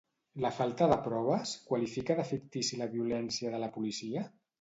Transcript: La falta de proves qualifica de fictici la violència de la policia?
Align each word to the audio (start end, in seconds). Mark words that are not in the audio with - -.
La 0.43 0.49
falta 0.59 0.85
de 0.91 0.95
proves 1.07 1.51
qualifica 1.67 2.15
de 2.19 2.25
fictici 2.29 2.79
la 2.81 2.87
violència 2.95 3.53
de 3.57 3.61
la 3.65 3.71
policia? 3.77 4.25